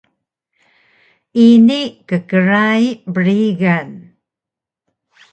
ini 1.47 1.81
kkray 2.07 2.83
brigan 3.13 3.89